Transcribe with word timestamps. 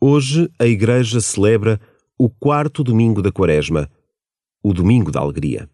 Hoje 0.00 0.48
a 0.60 0.64
Igreja 0.64 1.20
celebra 1.20 1.80
o 2.16 2.30
quarto 2.30 2.84
domingo 2.84 3.20
da 3.20 3.32
Quaresma, 3.32 3.90
o 4.62 4.72
Domingo 4.72 5.10
da 5.10 5.18
Alegria. 5.18 5.68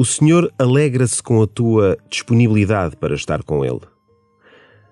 O 0.00 0.04
Senhor 0.04 0.54
alegra-se 0.56 1.20
com 1.20 1.42
a 1.42 1.46
tua 1.48 1.98
disponibilidade 2.08 2.96
para 2.96 3.16
estar 3.16 3.42
com 3.42 3.64
Ele. 3.64 3.80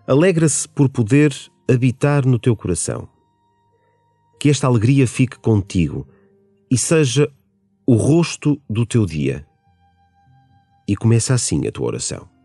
Alegra-se 0.04 0.68
por 0.68 0.88
poder 0.88 1.32
habitar 1.70 2.26
no 2.26 2.40
teu 2.40 2.56
coração. 2.56 3.08
Que 4.38 4.48
esta 4.48 4.66
alegria 4.66 5.06
fique 5.06 5.38
contigo 5.38 6.06
e 6.70 6.76
seja 6.76 7.30
o 7.86 7.94
rosto 7.94 8.60
do 8.68 8.84
teu 8.84 9.06
dia. 9.06 9.46
E 10.86 10.96
começa 10.96 11.34
assim 11.34 11.66
a 11.66 11.72
tua 11.72 11.86
oração. 11.86 12.35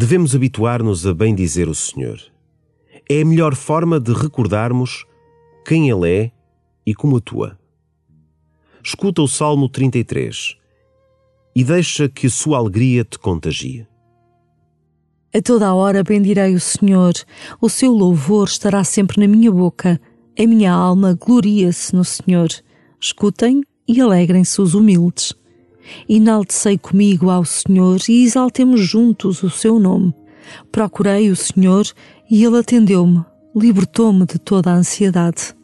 Devemos 0.00 0.32
habituar-nos 0.32 1.04
a 1.08 1.12
bem 1.12 1.34
dizer 1.34 1.68
o 1.68 1.74
Senhor. 1.74 2.20
É 3.10 3.20
a 3.20 3.24
melhor 3.24 3.56
forma 3.56 3.98
de 3.98 4.12
recordarmos 4.12 5.04
quem 5.66 5.90
Ele 5.90 6.08
é 6.08 6.32
e 6.86 6.94
como 6.94 7.16
atua. 7.16 7.58
Escuta 8.80 9.22
o 9.22 9.26
Salmo 9.26 9.68
33 9.68 10.56
e 11.52 11.64
deixa 11.64 12.08
que 12.08 12.28
a 12.28 12.30
sua 12.30 12.58
alegria 12.58 13.02
te 13.02 13.18
contagie. 13.18 13.88
A 15.34 15.42
toda 15.42 15.66
a 15.66 15.74
hora 15.74 16.04
bendirei 16.04 16.54
o 16.54 16.60
Senhor, 16.60 17.14
o 17.60 17.68
seu 17.68 17.90
louvor 17.90 18.46
estará 18.46 18.84
sempre 18.84 19.20
na 19.20 19.26
minha 19.26 19.50
boca. 19.50 20.00
A 20.38 20.46
minha 20.46 20.72
alma 20.72 21.18
gloria-se 21.20 21.92
no 21.92 22.04
Senhor. 22.04 22.50
Escutem 23.00 23.64
e 23.88 24.00
alegrem-se 24.00 24.60
os 24.60 24.74
humildes. 24.74 25.34
Enaltecei 26.08 26.78
comigo 26.78 27.30
ao 27.30 27.44
Senhor 27.44 28.00
e 28.08 28.24
exaltemos 28.24 28.80
juntos 28.80 29.42
o 29.42 29.50
seu 29.50 29.78
nome. 29.78 30.14
Procurei 30.70 31.30
o 31.30 31.36
Senhor 31.36 31.86
e 32.30 32.44
ele 32.44 32.58
atendeu-me, 32.58 33.24
libertou-me 33.54 34.26
de 34.26 34.38
toda 34.38 34.70
a 34.70 34.76
ansiedade. 34.76 35.54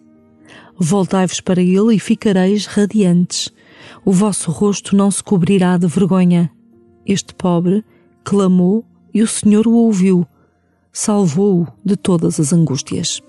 Voltai-vos 0.78 1.40
para 1.40 1.62
ele 1.62 1.94
e 1.94 2.00
ficareis 2.00 2.66
radiantes. 2.66 3.52
O 4.04 4.12
vosso 4.12 4.50
rosto 4.50 4.96
não 4.96 5.10
se 5.10 5.22
cobrirá 5.22 5.76
de 5.76 5.86
vergonha. 5.86 6.50
Este 7.06 7.34
pobre 7.34 7.84
clamou 8.24 8.84
e 9.12 9.22
o 9.22 9.28
Senhor 9.28 9.66
o 9.66 9.74
ouviu, 9.74 10.26
salvou-o 10.92 11.68
de 11.84 11.96
todas 11.96 12.40
as 12.40 12.52
angústias. 12.52 13.22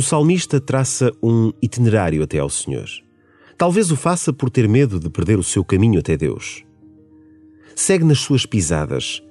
O 0.00 0.02
salmista 0.02 0.58
traça 0.58 1.12
um 1.22 1.52
itinerário 1.60 2.22
até 2.22 2.38
ao 2.38 2.48
Senhor. 2.48 2.88
Talvez 3.58 3.90
o 3.90 3.96
faça 3.96 4.32
por 4.32 4.48
ter 4.48 4.66
medo 4.66 4.98
de 4.98 5.10
perder 5.10 5.38
o 5.38 5.42
seu 5.42 5.62
caminho 5.62 6.00
até 6.00 6.16
Deus. 6.16 6.64
Segue 7.76 8.02
nas 8.02 8.20
suas 8.20 8.46
pisadas 8.46 9.22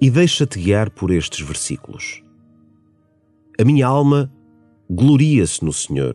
e 0.00 0.08
deixa-te 0.08 0.60
guiar 0.60 0.88
por 0.88 1.10
estes 1.10 1.44
versículos. 1.44 2.22
A 3.60 3.64
minha 3.64 3.88
alma 3.88 4.32
gloria-se 4.88 5.64
no 5.64 5.72
Senhor. 5.72 6.14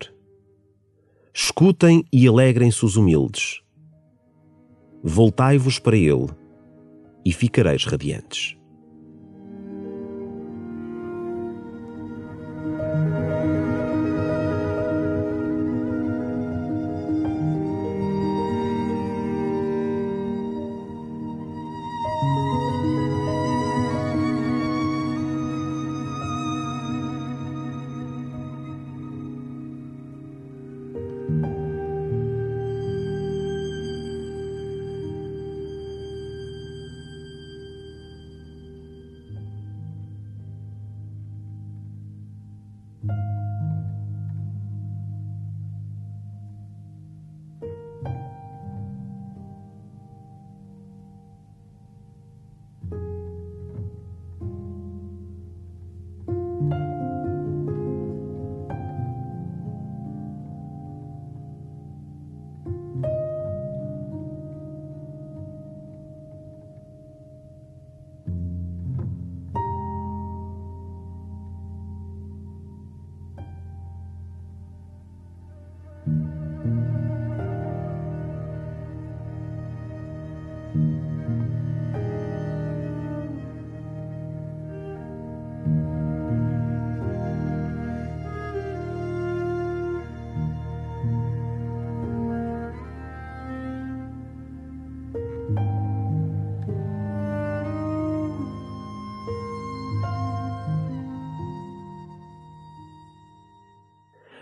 Escutem 1.33 2.05
e 2.09 2.25
alegrem-se 2.25 2.85
os 2.85 2.95
humildes. 2.95 3.59
Voltai-vos 5.03 5.77
para 5.77 5.97
Ele 5.97 6.29
e 7.25 7.33
ficareis 7.33 7.83
radiantes. 7.83 8.56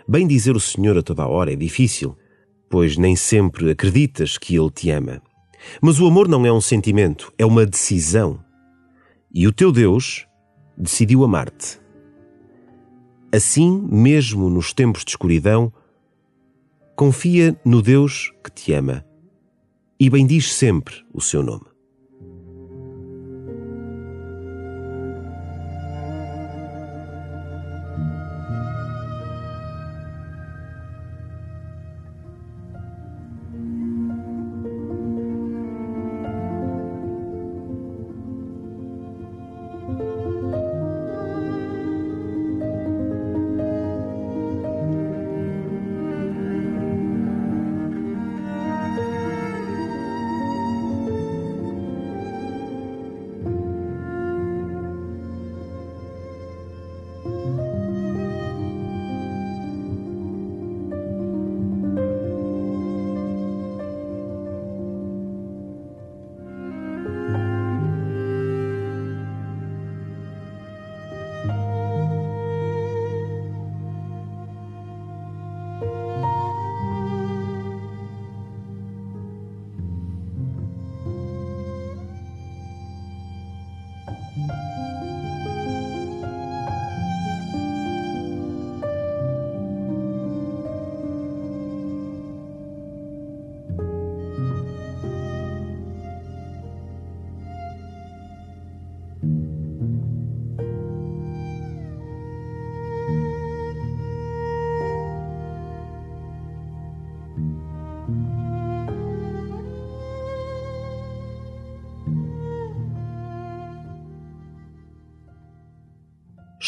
Bem 0.08 0.26
dizer 0.26 0.54
o 0.54 0.60
Senhor 0.60 0.96
a 0.96 1.02
toda 1.02 1.24
a 1.24 1.28
hora 1.28 1.52
é 1.52 1.56
difícil, 1.56 2.16
pois 2.70 2.96
nem 2.96 3.16
sempre 3.16 3.70
acreditas 3.70 4.38
que 4.38 4.56
Ele 4.56 4.70
te 4.70 4.90
ama. 4.90 5.20
Mas 5.82 5.98
o 6.00 6.06
amor 6.06 6.28
não 6.28 6.46
é 6.46 6.52
um 6.52 6.60
sentimento, 6.60 7.32
é 7.36 7.44
uma 7.44 7.66
decisão. 7.66 8.38
E 9.34 9.46
o 9.46 9.52
teu 9.52 9.72
Deus 9.72 10.26
decidiu 10.78 11.24
amar-te. 11.24 11.80
Assim, 13.32 13.86
mesmo 13.90 14.48
nos 14.48 14.72
tempos 14.72 15.04
de 15.04 15.10
escuridão, 15.10 15.72
confia 16.94 17.58
no 17.64 17.82
Deus 17.82 18.32
que 18.44 18.50
te 18.50 18.72
ama 18.72 19.04
e 19.98 20.08
bendiz 20.08 20.52
sempre 20.52 21.04
o 21.12 21.20
seu 21.20 21.42
nome. 21.42 21.75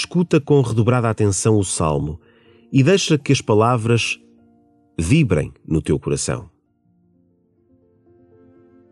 Escuta 0.08 0.40
com 0.40 0.62
redobrada 0.62 1.10
atenção 1.10 1.58
o 1.58 1.64
salmo 1.64 2.18
e 2.72 2.82
deixa 2.82 3.18
que 3.18 3.30
as 3.30 3.42
palavras 3.42 4.18
vibrem 4.98 5.52
no 5.66 5.82
teu 5.82 5.98
coração. 5.98 6.48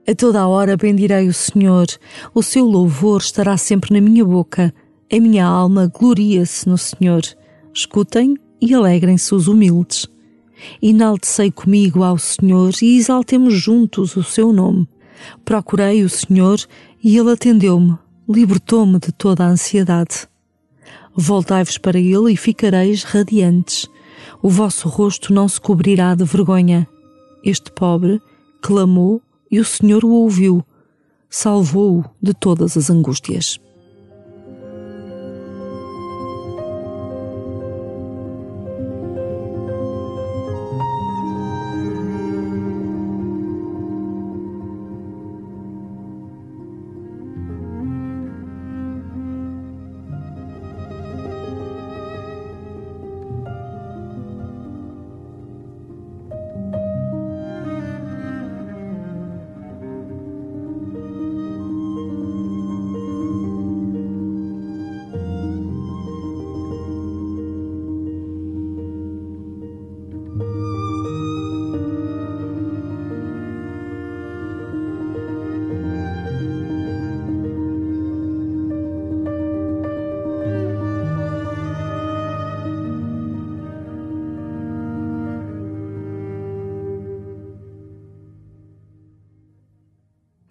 A 0.07 0.15
toda 0.15 0.41
a 0.43 0.47
hora 0.47 0.77
bendirei 0.77 1.27
o 1.27 1.33
Senhor, 1.33 1.87
o 2.35 2.43
seu 2.43 2.67
louvor 2.67 3.23
estará 3.23 3.57
sempre 3.57 3.95
na 3.95 4.01
minha 4.01 4.27
boca, 4.27 4.75
a 5.11 5.19
minha 5.19 5.47
alma 5.47 5.87
gloria-se 5.87 6.69
no 6.69 6.77
Senhor. 6.77 7.23
Escutem 7.73 8.37
e 8.61 8.75
alegrem-se 8.75 9.35
os 9.35 9.49
humildes. 9.49 10.07
Enaltecei 10.83 11.51
comigo 11.51 12.03
ao 12.03 12.19
Senhor 12.19 12.75
e 12.83 12.99
exaltemos 12.99 13.55
juntos 13.55 14.17
o 14.17 14.23
seu 14.23 14.53
nome. 14.53 14.87
Procurei 15.47 16.05
o 16.05 16.11
Senhor 16.11 16.59
e 17.03 17.17
ele 17.17 17.33
atendeu-me, 17.33 17.97
libertou-me 18.29 18.99
de 19.01 19.13
toda 19.13 19.45
a 19.45 19.49
ansiedade. 19.49 20.29
Voltai-vos 21.17 21.79
para 21.79 21.99
ele 21.99 22.33
e 22.33 22.37
ficareis 22.37 23.03
radiantes. 23.03 23.89
O 24.43 24.51
vosso 24.51 24.89
rosto 24.89 25.33
não 25.33 25.49
se 25.49 25.59
cobrirá 25.59 26.15
de 26.15 26.25
vergonha. 26.25 26.87
Este 27.43 27.73
pobre 27.73 28.21
clamou 28.61 29.23
e 29.51 29.59
o 29.59 29.65
Senhor 29.65 30.05
o 30.05 30.11
ouviu, 30.11 30.63
salvou-o 31.31 32.05
de 32.21 32.35
todas 32.35 32.77
as 32.77 32.91
angústias. 32.91 33.59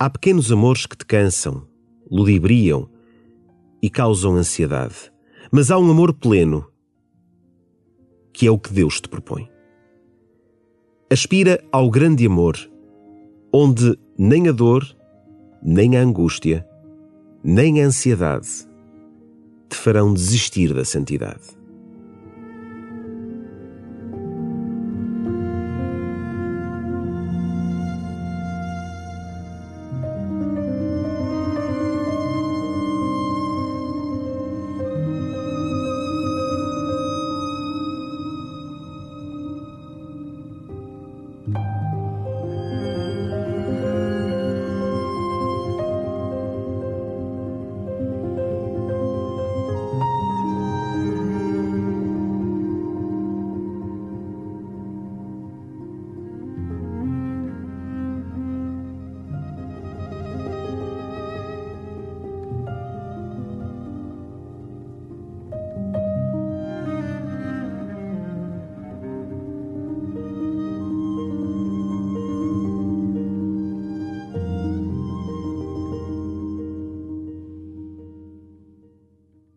Há 0.05 0.09
pequenos 0.11 0.51
amores 0.51 0.85
que 0.85 0.95
te 0.95 1.03
cansam, 1.03 1.67
ludibriam 2.11 2.87
e 3.81 3.89
causam 3.89 4.35
ansiedade. 4.35 5.11
Mas 5.51 5.71
há 5.71 5.79
um 5.79 5.89
amor 5.89 6.13
pleno, 6.13 6.71
que 8.31 8.45
é 8.45 8.51
o 8.51 8.59
que 8.59 8.71
Deus 8.71 9.01
te 9.01 9.09
propõe. 9.09 9.49
Aspira 11.09 11.59
ao 11.71 11.89
grande 11.89 12.23
amor, 12.23 12.55
onde 13.51 13.97
nem 14.15 14.47
a 14.47 14.51
dor, 14.51 14.83
nem 15.63 15.97
a 15.97 16.01
angústia, 16.03 16.63
nem 17.43 17.81
a 17.81 17.87
ansiedade 17.87 18.47
te 19.67 19.75
farão 19.75 20.13
desistir 20.13 20.71
da 20.71 20.85
santidade. 20.85 21.54